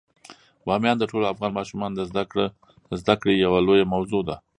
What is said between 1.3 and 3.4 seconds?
افغان ماشومانو د زده کړې